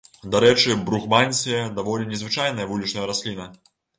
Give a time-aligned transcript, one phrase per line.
[0.35, 3.49] Дарэчы, бругмансія даволі незвычайная вулічная расліна.